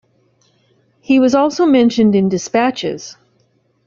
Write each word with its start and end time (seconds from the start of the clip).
He 0.99 1.19
was 1.19 1.35
also 1.35 1.67
mentioned 1.67 2.15
in 2.15 2.27
dispatches. 2.27 3.17